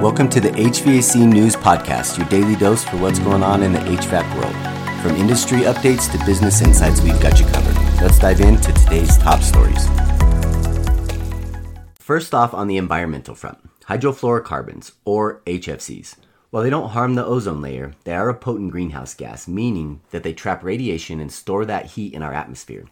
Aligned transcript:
Welcome 0.00 0.30
to 0.30 0.40
the 0.40 0.48
HVAC 0.52 1.30
News 1.30 1.54
Podcast, 1.54 2.16
your 2.16 2.26
daily 2.28 2.56
dose 2.56 2.82
for 2.82 2.96
what's 2.96 3.18
going 3.18 3.42
on 3.42 3.62
in 3.62 3.74
the 3.74 3.80
HVAC 3.80 4.34
world. 4.34 5.02
From 5.02 5.14
industry 5.14 5.58
updates 5.58 6.10
to 6.10 6.24
business 6.24 6.62
insights, 6.62 7.02
we've 7.02 7.20
got 7.20 7.38
you 7.38 7.44
covered. 7.44 7.76
Let's 8.00 8.18
dive 8.18 8.40
into 8.40 8.72
today's 8.72 9.18
top 9.18 9.42
stories. 9.42 9.86
First 11.98 12.32
off, 12.32 12.54
on 12.54 12.66
the 12.66 12.78
environmental 12.78 13.34
front, 13.34 13.58
hydrofluorocarbons, 13.88 14.92
or 15.04 15.42
HFCs. 15.44 16.16
While 16.48 16.62
they 16.62 16.70
don't 16.70 16.92
harm 16.92 17.14
the 17.14 17.26
ozone 17.26 17.60
layer, 17.60 17.92
they 18.04 18.14
are 18.14 18.30
a 18.30 18.34
potent 18.34 18.70
greenhouse 18.70 19.12
gas, 19.12 19.46
meaning 19.46 20.00
that 20.12 20.22
they 20.22 20.32
trap 20.32 20.64
radiation 20.64 21.20
and 21.20 21.30
store 21.30 21.66
that 21.66 21.84
heat 21.84 22.14
in 22.14 22.22
our 22.22 22.32
atmosphere. 22.32 22.86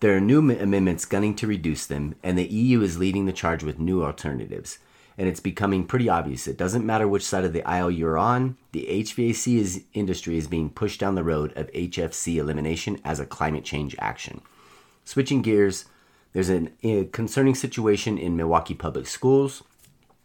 There 0.00 0.16
are 0.16 0.20
new 0.20 0.38
amendments 0.38 1.04
gunning 1.04 1.34
to 1.36 1.46
reduce 1.46 1.84
them, 1.84 2.14
and 2.22 2.38
the 2.38 2.46
EU 2.46 2.80
is 2.80 2.96
leading 2.96 3.26
the 3.26 3.32
charge 3.34 3.62
with 3.62 3.78
new 3.78 4.02
alternatives. 4.02 4.78
And 5.16 5.28
it's 5.28 5.40
becoming 5.40 5.86
pretty 5.86 6.08
obvious. 6.08 6.48
It 6.48 6.56
doesn't 6.56 6.84
matter 6.84 7.06
which 7.06 7.24
side 7.24 7.44
of 7.44 7.52
the 7.52 7.62
aisle 7.62 7.90
you're 7.90 8.18
on, 8.18 8.56
the 8.72 8.86
HVAC 8.90 9.58
is, 9.58 9.84
industry 9.92 10.36
is 10.36 10.48
being 10.48 10.70
pushed 10.70 10.98
down 10.98 11.14
the 11.14 11.22
road 11.22 11.52
of 11.56 11.70
HFC 11.72 12.36
elimination 12.36 13.00
as 13.04 13.20
a 13.20 13.26
climate 13.26 13.64
change 13.64 13.94
action. 14.00 14.40
Switching 15.04 15.42
gears, 15.42 15.84
there's 16.32 16.48
an, 16.48 16.72
a 16.82 17.04
concerning 17.06 17.54
situation 17.54 18.18
in 18.18 18.36
Milwaukee 18.36 18.74
public 18.74 19.06
schools. 19.06 19.62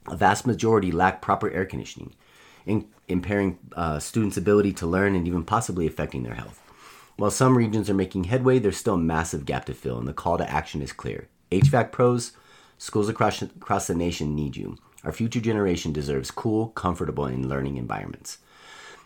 A 0.08 0.16
vast 0.16 0.48
majority 0.48 0.92
lack 0.92 1.22
proper 1.22 1.52
air 1.52 1.66
conditioning, 1.66 2.16
in, 2.66 2.88
impairing 3.08 3.60
uh, 3.76 4.00
students' 4.00 4.38
ability 4.38 4.74
to 4.74 4.88
learn 4.88 5.16
and 5.16 5.28
even 5.28 5.44
possibly 5.44 5.86
affecting 5.86 6.24
their 6.24 6.34
health. 6.34 6.60
While 7.18 7.32
some 7.32 7.58
regions 7.58 7.90
are 7.90 7.96
making 7.96 8.24
headway, 8.24 8.60
there's 8.60 8.78
still 8.78 8.94
a 8.96 8.98
massive 8.98 9.46
gap 9.46 9.66
to 9.66 9.74
fill, 9.74 10.00
and 10.00 10.08
the 10.08 10.14
call 10.14 10.38
to 10.38 10.50
action 10.50 10.82
is 10.82 10.94
clear. 10.94 11.28
HVAC 11.52 11.92
pros, 11.92 12.32
schools 12.80 13.10
across, 13.10 13.44
across 13.44 13.86
the 13.86 13.94
nation 13.94 14.34
need 14.36 14.58
you. 14.58 14.76
Our 15.04 15.12
future 15.12 15.40
generation 15.40 15.94
deserves 15.94 16.32
cool, 16.32 16.70
comfortable, 16.70 17.26
and 17.26 17.48
learning 17.48 17.78
environments. 17.78 18.40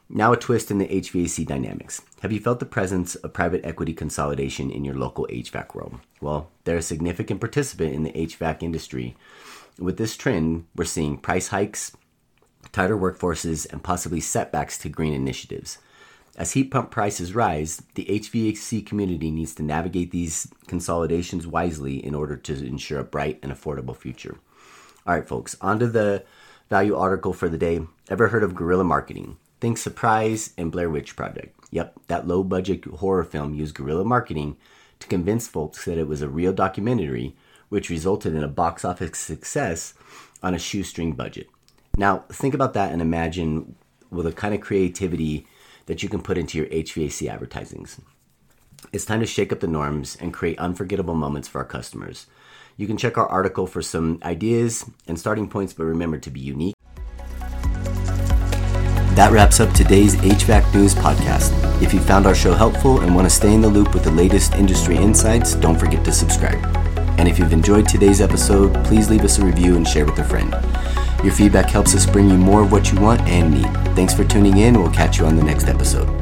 Now, 0.09 0.31
a 0.31 0.37
twist 0.37 0.69
in 0.69 0.77
the 0.77 0.87
HVAC 0.87 1.45
dynamics. 1.45 2.01
Have 2.21 2.31
you 2.31 2.39
felt 2.39 2.59
the 2.59 2.65
presence 2.65 3.15
of 3.15 3.33
private 3.33 3.65
equity 3.65 3.93
consolidation 3.93 4.69
in 4.69 4.85
your 4.85 4.95
local 4.95 5.27
HVAC 5.27 5.73
world? 5.73 5.99
Well, 6.21 6.49
they're 6.63 6.77
a 6.77 6.81
significant 6.81 7.39
participant 7.39 7.93
in 7.93 8.03
the 8.03 8.11
HVAC 8.11 8.63
industry. 8.63 9.15
With 9.79 9.97
this 9.97 10.15
trend, 10.15 10.65
we're 10.75 10.85
seeing 10.85 11.17
price 11.17 11.47
hikes, 11.47 11.95
tighter 12.71 12.97
workforces, 12.97 13.71
and 13.71 13.83
possibly 13.83 14.19
setbacks 14.19 14.77
to 14.79 14.89
green 14.89 15.13
initiatives. 15.13 15.79
As 16.35 16.53
heat 16.53 16.71
pump 16.71 16.89
prices 16.89 17.35
rise, 17.35 17.83
the 17.93 18.05
HVAC 18.05 18.85
community 18.85 19.29
needs 19.29 19.53
to 19.55 19.63
navigate 19.63 20.09
these 20.09 20.47
consolidations 20.65 21.45
wisely 21.45 22.03
in 22.03 22.15
order 22.15 22.35
to 22.35 22.65
ensure 22.65 22.99
a 22.99 23.03
bright 23.03 23.39
and 23.43 23.51
affordable 23.51 23.95
future. 23.95 24.37
All 25.05 25.13
right, 25.13 25.27
folks, 25.27 25.55
on 25.61 25.77
to 25.79 25.87
the 25.87 26.23
value 26.69 26.95
article 26.95 27.33
for 27.33 27.49
the 27.49 27.57
day. 27.57 27.81
Ever 28.09 28.29
heard 28.29 28.43
of 28.43 28.55
guerrilla 28.55 28.83
marketing? 28.83 29.37
Think 29.59 29.77
Surprise 29.77 30.53
and 30.57 30.71
Blair 30.71 30.89
Witch 30.89 31.15
Project. 31.15 31.55
Yep, 31.69 31.99
that 32.07 32.27
low 32.27 32.43
budget 32.43 32.83
horror 32.85 33.23
film 33.23 33.53
used 33.53 33.75
guerrilla 33.75 34.03
marketing 34.03 34.57
to 34.99 35.07
convince 35.07 35.47
folks 35.47 35.85
that 35.85 35.97
it 35.99 36.07
was 36.07 36.21
a 36.21 36.29
real 36.29 36.53
documentary, 36.53 37.35
which 37.69 37.89
resulted 37.89 38.33
in 38.33 38.43
a 38.43 38.47
box 38.47 38.83
office 38.83 39.19
success 39.19 39.93
on 40.41 40.55
a 40.55 40.59
shoestring 40.59 41.13
budget. 41.13 41.47
Now, 41.95 42.25
think 42.31 42.55
about 42.55 42.73
that 42.73 42.91
and 42.91 43.01
imagine 43.01 43.75
with 44.09 44.25
the 44.25 44.31
kind 44.31 44.55
of 44.55 44.61
creativity 44.61 45.45
that 45.85 46.03
you 46.03 46.09
can 46.09 46.21
put 46.21 46.37
into 46.37 46.57
your 46.57 46.67
HVAC 46.67 47.29
advertisings. 47.29 47.99
It's 48.91 49.05
time 49.05 49.19
to 49.21 49.25
shake 49.25 49.51
up 49.51 49.59
the 49.59 49.67
norms 49.67 50.17
and 50.19 50.33
create 50.33 50.59
unforgettable 50.59 51.15
moments 51.15 51.47
for 51.47 51.59
our 51.59 51.65
customers. 51.65 52.27
You 52.75 52.87
can 52.87 52.97
check 52.97 53.17
our 53.17 53.27
article 53.27 53.67
for 53.67 53.81
some 53.81 54.19
ideas 54.23 54.85
and 55.07 55.19
starting 55.19 55.47
points, 55.47 55.73
but 55.73 55.85
remember 55.85 56.17
to 56.17 56.29
be 56.29 56.39
unique. 56.39 56.75
That 59.15 59.31
wraps 59.31 59.59
up 59.59 59.71
today's 59.73 60.15
HVAC 60.15 60.73
News 60.73 60.95
podcast. 60.95 61.53
If 61.83 61.93
you 61.93 61.99
found 61.99 62.25
our 62.25 62.33
show 62.33 62.53
helpful 62.53 63.01
and 63.01 63.15
want 63.15 63.27
to 63.27 63.35
stay 63.35 63.53
in 63.53 63.61
the 63.61 63.69
loop 63.69 63.93
with 63.93 64.03
the 64.03 64.11
latest 64.11 64.55
industry 64.55 64.95
insights, 64.95 65.53
don't 65.53 65.79
forget 65.79 66.03
to 66.05 66.11
subscribe. 66.11 66.63
And 67.19 67.27
if 67.27 67.37
you've 67.37 67.53
enjoyed 67.53 67.87
today's 67.87 68.21
episode, 68.21 68.73
please 68.85 69.11
leave 69.11 69.23
us 69.23 69.37
a 69.37 69.45
review 69.45 69.75
and 69.75 69.87
share 69.87 70.05
with 70.05 70.17
a 70.17 70.23
friend. 70.23 70.51
Your 71.23 71.33
feedback 71.33 71.69
helps 71.69 71.95
us 71.95 72.05
bring 72.05 72.29
you 72.29 72.37
more 72.37 72.61
of 72.61 72.71
what 72.71 72.91
you 72.91 72.99
want 72.99 73.21
and 73.21 73.53
need. 73.53 73.95
Thanks 73.95 74.13
for 74.13 74.25
tuning 74.25 74.57
in. 74.57 74.79
We'll 74.79 74.91
catch 74.91 75.17
you 75.17 75.25
on 75.25 75.37
the 75.37 75.43
next 75.43 75.67
episode. 75.67 76.12